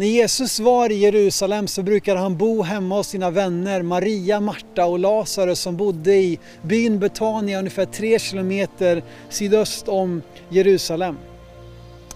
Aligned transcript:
När 0.00 0.06
Jesus 0.06 0.60
var 0.60 0.92
i 0.92 0.94
Jerusalem 0.94 1.66
så 1.66 1.82
brukade 1.82 2.20
han 2.20 2.36
bo 2.36 2.62
hemma 2.62 2.96
hos 2.96 3.08
sina 3.08 3.30
vänner 3.30 3.82
Maria, 3.82 4.40
Marta 4.40 4.86
och 4.86 4.98
Lazarus 4.98 5.60
som 5.60 5.76
bodde 5.76 6.14
i 6.14 6.38
byn 6.62 6.98
Betania 6.98 7.58
ungefär 7.58 7.84
tre 7.84 8.18
kilometer 8.18 9.02
sydöst 9.28 9.88
om 9.88 10.22
Jerusalem. 10.48 11.16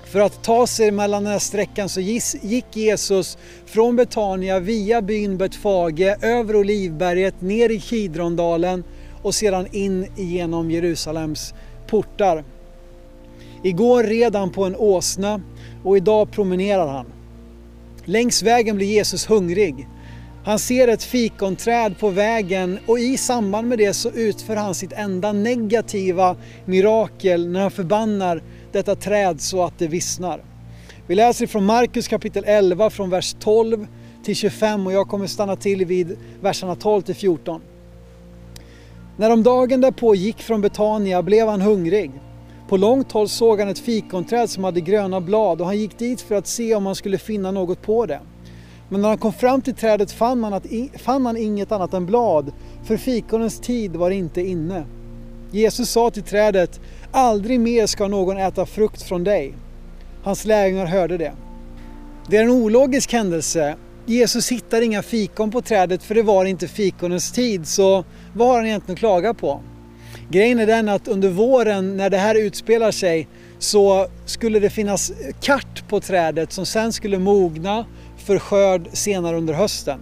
För 0.04 0.20
att 0.20 0.42
ta 0.42 0.66
sig 0.66 0.90
mellan 0.90 1.24
den 1.24 1.32
här 1.32 1.38
sträckan 1.38 1.88
så 1.88 2.00
gick 2.00 2.76
Jesus 2.76 3.38
från 3.66 3.96
Betania 3.96 4.58
via 4.58 5.02
byn 5.02 5.36
Betfage 5.36 6.16
över 6.22 6.56
Olivberget 6.56 7.40
ner 7.40 7.70
i 7.70 7.80
Kidrondalen 7.80 8.84
och 9.22 9.34
sedan 9.34 9.66
in 9.72 10.06
genom 10.16 10.70
Jerusalems 10.70 11.54
portar. 11.86 12.44
Igår 13.62 14.02
red 14.02 14.36
han 14.36 14.50
på 14.50 14.64
en 14.64 14.76
åsna 14.76 15.40
och 15.84 15.96
idag 15.96 16.32
promenerar 16.32 16.86
han. 16.86 17.06
Längs 18.04 18.42
vägen 18.42 18.76
blir 18.76 18.86
Jesus 18.86 19.30
hungrig. 19.30 19.88
Han 20.44 20.58
ser 20.58 20.88
ett 20.88 21.02
fikonträd 21.02 21.98
på 21.98 22.10
vägen 22.10 22.78
och 22.86 22.98
i 22.98 23.16
samband 23.16 23.68
med 23.68 23.78
det 23.78 23.94
så 23.94 24.10
utför 24.10 24.56
han 24.56 24.74
sitt 24.74 24.92
enda 24.92 25.32
negativa 25.32 26.36
mirakel 26.64 27.48
när 27.48 27.60
han 27.60 27.70
förbannar 27.70 28.42
detta 28.72 28.96
träd 28.96 29.40
så 29.40 29.64
att 29.64 29.78
det 29.78 29.86
vissnar. 29.86 30.44
Vi 31.06 31.14
läser 31.14 31.46
från 31.46 31.64
Markus 31.64 32.08
kapitel 32.08 32.44
11 32.46 32.90
från 32.90 33.10
vers 33.10 33.36
12 33.40 33.86
till 34.24 34.36
25 34.36 34.86
och 34.86 34.92
jag 34.92 35.08
kommer 35.08 35.26
stanna 35.26 35.56
till 35.56 35.84
vid 35.84 36.16
verserna 36.40 36.74
12 36.74 37.02
till 37.02 37.14
14. 37.14 37.60
När 39.16 39.30
de 39.30 39.42
dagen 39.42 39.80
därpå 39.80 40.14
gick 40.14 40.42
från 40.42 40.60
Betania 40.60 41.22
blev 41.22 41.48
han 41.48 41.60
hungrig. 41.60 42.10
På 42.68 42.76
långt 42.76 43.12
håll 43.12 43.28
såg 43.28 43.60
han 43.60 43.68
ett 43.68 43.78
fikonträd 43.78 44.50
som 44.50 44.64
hade 44.64 44.80
gröna 44.80 45.20
blad 45.20 45.60
och 45.60 45.66
han 45.66 45.78
gick 45.78 45.98
dit 45.98 46.20
för 46.20 46.34
att 46.34 46.46
se 46.46 46.74
om 46.74 46.86
han 46.86 46.94
skulle 46.94 47.18
finna 47.18 47.50
något 47.50 47.82
på 47.82 48.06
det. 48.06 48.20
Men 48.88 49.00
när 49.00 49.08
han 49.08 49.18
kom 49.18 49.32
fram 49.32 49.62
till 49.62 49.74
trädet 49.74 50.12
fann 50.12 50.44
han, 50.44 50.52
att, 50.52 50.66
fann 50.96 51.26
han 51.26 51.36
inget 51.36 51.72
annat 51.72 51.94
än 51.94 52.06
blad, 52.06 52.52
för 52.84 52.96
fikonens 52.96 53.60
tid 53.60 53.96
var 53.96 54.10
inte 54.10 54.40
inne. 54.40 54.86
Jesus 55.50 55.90
sa 55.90 56.10
till 56.10 56.22
trädet, 56.22 56.80
aldrig 57.12 57.60
mer 57.60 57.86
ska 57.86 58.08
någon 58.08 58.36
äta 58.36 58.66
frukt 58.66 59.02
från 59.02 59.24
dig. 59.24 59.54
Hans 60.22 60.44
lärjungar 60.44 60.86
hörde 60.86 61.18
det. 61.18 61.32
Det 62.28 62.36
är 62.36 62.42
en 62.42 62.50
ologisk 62.50 63.12
händelse. 63.12 63.76
Jesus 64.06 64.52
hittar 64.52 64.82
inga 64.82 65.02
fikon 65.02 65.50
på 65.50 65.60
trädet 65.60 66.02
för 66.02 66.14
det 66.14 66.22
var 66.22 66.44
inte 66.44 66.68
fikonens 66.68 67.32
tid, 67.32 67.66
så 67.66 68.04
vad 68.34 68.48
har 68.48 68.56
han 68.56 68.66
egentligen 68.66 68.94
att 68.94 68.98
klaga 68.98 69.34
på? 69.34 69.60
Grejen 70.34 70.58
är 70.58 70.66
den 70.66 70.88
att 70.88 71.08
under 71.08 71.28
våren 71.28 71.96
när 71.96 72.10
det 72.10 72.16
här 72.16 72.34
utspelar 72.34 72.90
sig 72.90 73.28
så 73.58 74.06
skulle 74.26 74.60
det 74.60 74.70
finnas 74.70 75.12
kart 75.40 75.88
på 75.88 76.00
trädet 76.00 76.52
som 76.52 76.66
sen 76.66 76.92
skulle 76.92 77.18
mogna 77.18 77.86
för 78.16 78.38
skörd 78.38 78.88
senare 78.92 79.36
under 79.36 79.54
hösten. 79.54 80.00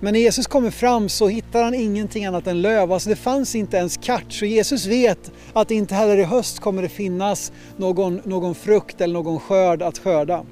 Men 0.00 0.12
när 0.12 0.20
Jesus 0.20 0.46
kommer 0.46 0.70
fram 0.70 1.08
så 1.08 1.28
hittar 1.28 1.62
han 1.62 1.74
ingenting 1.74 2.26
annat 2.26 2.46
än 2.46 2.62
löv. 2.62 2.92
Alltså 2.92 3.08
det 3.08 3.16
fanns 3.16 3.54
inte 3.54 3.76
ens 3.76 3.96
kart. 3.96 4.24
Så 4.28 4.46
Jesus 4.46 4.86
vet 4.86 5.32
att 5.52 5.70
inte 5.70 5.94
heller 5.94 6.16
i 6.16 6.24
höst 6.24 6.60
kommer 6.60 6.82
det 6.82 6.88
finnas 6.88 7.52
någon, 7.76 8.20
någon 8.24 8.54
frukt 8.54 9.00
eller 9.00 9.14
någon 9.14 9.40
skörd 9.40 9.82
att 9.82 9.98
skörda. 9.98 10.44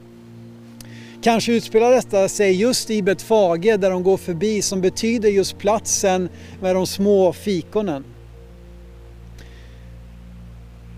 Kanske 1.23 1.53
utspelar 1.53 1.91
detta 1.91 2.29
sig 2.29 2.53
just 2.53 2.91
i 2.91 3.03
Betfage 3.03 3.79
där 3.79 3.91
de 3.91 4.03
går 4.03 4.17
förbi 4.17 4.62
som 4.62 4.81
betyder 4.81 5.29
just 5.29 5.58
platsen 5.58 6.29
med 6.61 6.75
de 6.75 6.86
små 6.86 7.33
fikonen. 7.33 8.05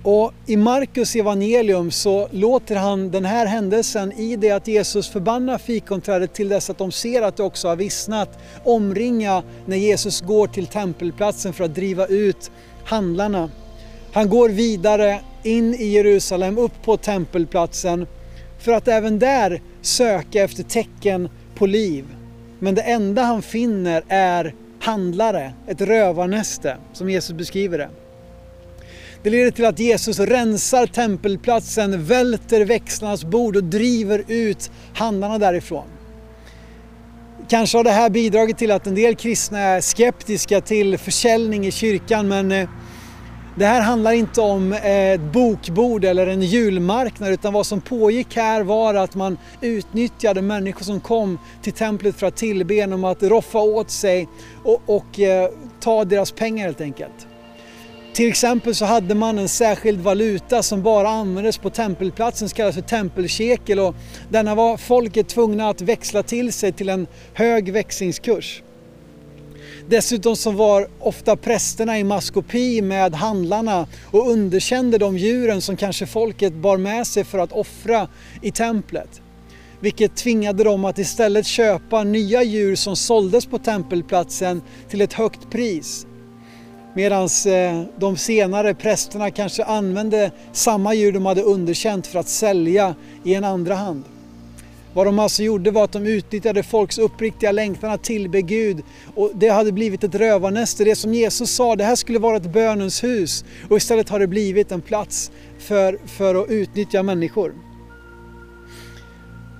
Och 0.08 0.32
I 0.46 0.56
Markus 0.56 1.16
evangelium 1.16 1.90
så 1.90 2.28
låter 2.30 2.76
han 2.76 3.10
den 3.10 3.24
här 3.24 3.46
händelsen 3.46 4.12
i 4.12 4.36
det 4.36 4.50
att 4.50 4.68
Jesus 4.68 5.08
förbannar 5.08 5.58
fikonträdet 5.58 6.34
till 6.34 6.48
dess 6.48 6.70
att 6.70 6.78
de 6.78 6.92
ser 6.92 7.22
att 7.22 7.36
det 7.36 7.42
också 7.42 7.68
har 7.68 7.76
vissnat 7.76 8.38
omringa 8.64 9.42
när 9.66 9.76
Jesus 9.76 10.20
går 10.20 10.46
till 10.46 10.66
tempelplatsen 10.66 11.52
för 11.52 11.64
att 11.64 11.74
driva 11.74 12.06
ut 12.06 12.50
handlarna. 12.84 13.50
Han 14.12 14.28
går 14.28 14.48
vidare 14.48 15.20
in 15.42 15.74
i 15.74 15.84
Jerusalem 15.84 16.58
upp 16.58 16.82
på 16.84 16.96
tempelplatsen 16.96 18.06
för 18.58 18.72
att 18.72 18.88
även 18.88 19.18
där 19.18 19.62
söka 19.82 20.42
efter 20.42 20.62
tecken 20.62 21.28
på 21.54 21.66
liv. 21.66 22.04
Men 22.58 22.74
det 22.74 22.82
enda 22.82 23.22
han 23.22 23.42
finner 23.42 24.04
är 24.08 24.54
handlare, 24.80 25.52
ett 25.66 25.80
rövarnäste 25.80 26.76
som 26.92 27.10
Jesus 27.10 27.36
beskriver 27.36 27.78
det. 27.78 27.88
Det 29.26 29.30
leder 29.30 29.50
till 29.50 29.64
att 29.64 29.78
Jesus 29.78 30.18
rensar 30.18 30.86
tempelplatsen, 30.86 32.04
välter 32.04 32.64
växlarnas 32.64 33.24
bord 33.24 33.56
och 33.56 33.64
driver 33.64 34.24
ut 34.28 34.70
handlarna 34.94 35.38
därifrån. 35.38 35.84
Kanske 37.48 37.78
har 37.78 37.84
det 37.84 37.90
här 37.90 38.10
bidragit 38.10 38.58
till 38.58 38.70
att 38.70 38.86
en 38.86 38.94
del 38.94 39.14
kristna 39.16 39.58
är 39.58 39.80
skeptiska 39.80 40.60
till 40.60 40.98
försäljning 40.98 41.66
i 41.66 41.70
kyrkan 41.70 42.28
men 42.28 42.52
eh, 42.52 42.68
det 43.58 43.66
här 43.66 43.80
handlar 43.80 44.12
inte 44.12 44.40
om 44.40 44.72
eh, 44.72 45.10
ett 45.10 45.32
bokbord 45.32 46.04
eller 46.04 46.26
en 46.26 46.42
julmarknad 46.42 47.32
utan 47.32 47.52
vad 47.52 47.66
som 47.66 47.80
pågick 47.80 48.36
här 48.36 48.62
var 48.62 48.94
att 48.94 49.14
man 49.14 49.38
utnyttjade 49.60 50.42
människor 50.42 50.84
som 50.84 51.00
kom 51.00 51.38
till 51.62 51.72
templet 51.72 52.16
för 52.16 52.26
att 52.26 52.36
tillbe 52.36 52.74
genom 52.74 53.04
att 53.04 53.22
roffa 53.22 53.58
åt 53.58 53.90
sig 53.90 54.28
och, 54.64 54.82
och 54.86 55.20
eh, 55.20 55.50
ta 55.80 56.04
deras 56.04 56.32
pengar 56.32 56.64
helt 56.64 56.80
enkelt. 56.80 57.26
Till 58.16 58.28
exempel 58.28 58.74
så 58.74 58.84
hade 58.84 59.14
man 59.14 59.38
en 59.38 59.48
särskild 59.48 60.00
valuta 60.00 60.62
som 60.62 60.82
bara 60.82 61.08
användes 61.08 61.58
på 61.58 61.70
tempelplatsen 61.70 62.48
som 62.48 62.56
kallas 62.56 62.74
för 62.74 62.82
tempelkekel 62.82 63.78
och 63.78 63.94
denna 64.30 64.54
var 64.54 64.76
folket 64.76 65.28
tvungna 65.28 65.68
att 65.68 65.80
växla 65.80 66.22
till 66.22 66.52
sig 66.52 66.72
till 66.72 66.88
en 66.88 67.06
hög 67.34 67.72
växlingskurs. 67.72 68.62
Dessutom 69.88 70.36
så 70.36 70.50
var 70.50 70.88
ofta 71.00 71.36
prästerna 71.36 71.98
i 71.98 72.04
maskopi 72.04 72.82
med 72.82 73.14
handlarna 73.14 73.86
och 74.10 74.30
underkände 74.30 74.98
de 74.98 75.18
djuren 75.18 75.60
som 75.60 75.76
kanske 75.76 76.06
folket 76.06 76.54
bar 76.54 76.76
med 76.76 77.06
sig 77.06 77.24
för 77.24 77.38
att 77.38 77.52
offra 77.52 78.08
i 78.42 78.50
templet. 78.50 79.20
Vilket 79.80 80.16
tvingade 80.16 80.64
dem 80.64 80.84
att 80.84 80.98
istället 80.98 81.46
köpa 81.46 82.04
nya 82.04 82.42
djur 82.42 82.76
som 82.76 82.96
såldes 82.96 83.46
på 83.46 83.58
tempelplatsen 83.58 84.62
till 84.88 85.00
ett 85.00 85.12
högt 85.12 85.50
pris. 85.50 86.06
Medan 86.96 87.28
eh, 87.46 87.82
de 87.98 88.16
senare 88.16 88.74
prästerna 88.74 89.30
kanske 89.30 89.64
använde 89.64 90.30
samma 90.52 90.94
djur 90.94 91.12
de 91.12 91.26
hade 91.26 91.42
underkänt 91.42 92.06
för 92.06 92.18
att 92.18 92.28
sälja 92.28 92.94
i 93.24 93.34
en 93.34 93.44
andra 93.44 93.74
hand. 93.74 94.04
Vad 94.94 95.06
de 95.06 95.18
alltså 95.18 95.42
gjorde 95.42 95.70
var 95.70 95.84
att 95.84 95.92
de 95.92 96.06
utnyttjade 96.06 96.62
folks 96.62 96.98
uppriktiga 96.98 97.52
längtan 97.52 97.90
att 97.90 98.04
tillbe 98.04 98.42
Gud 98.42 98.82
och 99.14 99.30
det 99.34 99.48
hade 99.48 99.72
blivit 99.72 100.04
ett 100.04 100.14
rövarnäste. 100.14 100.84
Det 100.84 100.96
som 100.96 101.14
Jesus 101.14 101.50
sa, 101.50 101.76
det 101.76 101.84
här 101.84 101.96
skulle 101.96 102.18
vara 102.18 102.36
ett 102.36 102.52
bönens 102.52 103.04
hus 103.04 103.44
och 103.70 103.76
istället 103.76 104.08
har 104.08 104.18
det 104.18 104.26
blivit 104.26 104.72
en 104.72 104.80
plats 104.80 105.30
för, 105.58 105.98
för 106.06 106.34
att 106.34 106.50
utnyttja 106.50 107.02
människor. 107.02 107.54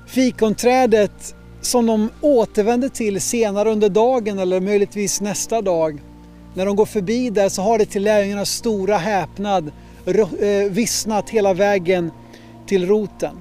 Fikonträdet 0.07 1.35
som 1.61 1.87
de 1.87 2.11
återvände 2.21 2.89
till 2.89 3.21
senare 3.21 3.71
under 3.71 3.89
dagen 3.89 4.39
eller 4.39 4.61
möjligtvis 4.61 5.21
nästa 5.21 5.63
dag 5.63 6.01
när 6.57 6.67
de 6.67 6.77
går 6.77 6.87
förbi 6.87 7.31
där 7.31 7.49
så 7.49 7.63
har 7.63 7.79
det 7.79 7.87
till 7.87 8.03
lärjungarnas 8.03 8.51
stora 8.51 8.97
häpnad 8.97 9.73
eh, 10.07 10.71
vissnat 10.71 11.31
hela 11.31 11.55
vägen 11.55 12.11
till 12.67 12.89
roten. 12.89 13.37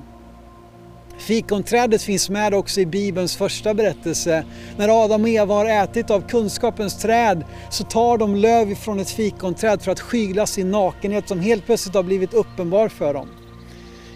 Fikonträdet 1.18 2.02
finns 2.02 2.30
med 2.30 2.54
också 2.54 2.82
i 2.82 2.86
Bibelns 2.86 3.38
första 3.38 3.74
berättelse. 3.74 4.46
När 4.78 5.04
Adam 5.04 5.24
och 5.24 5.30
Eva 5.30 5.54
har 5.54 5.66
ätit 5.66 6.10
av 6.10 6.28
kunskapens 6.30 6.98
träd 6.98 7.44
så 7.70 7.84
tar 7.84 8.18
de 8.18 8.36
löv 8.36 8.72
ifrån 8.72 9.00
ett 9.00 9.10
fikonträd 9.10 9.82
för 9.82 9.92
att 9.92 10.00
skyla 10.00 10.46
sin 10.46 10.72
nakenhet 10.72 11.28
som 11.28 11.40
helt 11.40 11.66
plötsligt 11.66 11.96
har 11.96 12.04
blivit 12.04 12.34
uppenbar 12.34 12.90
för 12.90 13.14
dem. 13.14 13.28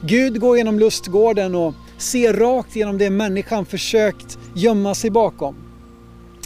Gud 0.01 0.39
går 0.39 0.57
genom 0.57 0.79
lustgården 0.79 1.55
och 1.55 1.73
ser 1.97 2.33
rakt 2.33 2.75
genom 2.75 2.97
det 2.97 3.09
människan 3.09 3.65
försökt 3.65 4.37
gömma 4.55 4.95
sig 4.95 5.09
bakom. 5.09 5.68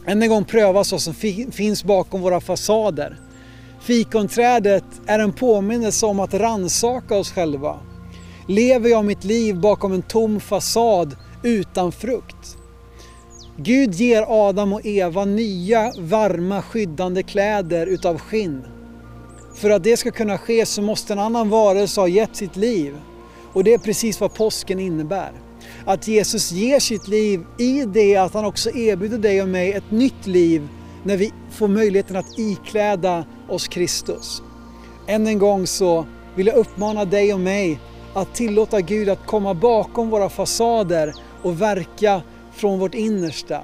Än 0.06 0.24
en 0.24 0.30
gång 0.30 0.46
prövas 0.46 0.92
vad 0.92 1.02
som 1.02 1.14
finns 1.52 1.84
bakom 1.84 2.22
våra 2.22 2.42
fasader. 2.42 3.18
Fikonträdet 3.82 4.84
är 5.08 5.20
en 5.20 5.34
påminnelse 5.34 6.06
om 6.06 6.20
att 6.20 6.34
ransaka 6.34 7.16
oss 7.16 7.32
själva. 7.32 7.80
Lever 8.48 8.90
jag 8.90 9.06
mitt 9.06 9.24
liv 9.24 9.60
bakom 9.60 9.94
en 9.94 10.02
tom 10.02 10.40
fasad 10.40 11.16
utan 11.44 11.92
frukt? 11.92 12.58
Gud 13.58 13.94
ger 13.94 14.26
Adam 14.28 14.74
och 14.74 14.86
Eva 14.86 15.26
nya, 15.26 15.94
varma, 15.98 16.62
skyddande 16.62 17.24
kläder 17.24 17.88
utav 17.88 18.18
skinn. 18.18 18.64
För 19.56 19.70
att 19.70 19.84
det 19.84 19.98
ska 19.98 20.12
kunna 20.12 20.38
ske 20.38 20.66
så 20.66 20.82
måste 20.82 21.14
en 21.14 21.20
annan 21.20 21.50
varelse 21.50 22.02
ha 22.02 22.08
gett 22.08 22.36
sitt 22.36 22.56
liv. 22.56 22.94
Och 23.54 23.64
det 23.64 23.74
är 23.74 23.78
precis 23.78 24.22
vad 24.22 24.34
påsken 24.34 24.80
innebär 24.80 25.32
att 25.86 26.08
Jesus 26.08 26.52
ger 26.52 26.80
sitt 26.80 27.08
liv 27.08 27.44
i 27.58 27.86
det 27.86 28.16
att 28.16 28.34
han 28.34 28.46
också 28.46 28.70
erbjuder 28.70 29.18
dig 29.18 29.42
och 29.42 29.50
mig 29.50 29.74
ett 29.74 29.92
nytt 29.92 30.28
liv 30.28 30.68
när 31.04 31.18
vi 31.18 31.32
får 31.52 31.68
möjligheten 31.68 32.16
att 32.16 32.40
ikläda 32.40 33.26
oss 33.50 33.68
Kristus. 33.68 34.42
Än 35.08 35.28
en 35.28 35.40
gång 35.40 35.68
så 35.68 36.06
vill 36.36 36.48
jag 36.48 36.56
uppmana 36.56 37.06
dig 37.06 37.34
och 37.34 37.40
mig 37.40 37.80
att 38.14 38.36
tillåta 38.36 38.82
Gud 38.82 39.10
att 39.10 39.26
komma 39.26 39.54
bakom 39.54 40.10
våra 40.10 40.30
fasader 40.30 41.14
och 41.44 41.62
verka 41.62 42.22
från 42.56 42.80
vårt 42.80 42.94
innersta. 42.94 43.62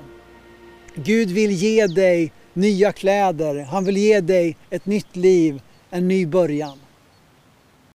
Gud 0.95 1.29
vill 1.29 1.51
ge 1.51 1.87
dig 1.87 2.31
nya 2.53 2.91
kläder, 2.91 3.63
han 3.63 3.85
vill 3.85 3.97
ge 3.97 4.21
dig 4.21 4.57
ett 4.69 4.85
nytt 4.85 5.15
liv, 5.15 5.61
en 5.89 6.07
ny 6.07 6.25
början. 6.25 6.77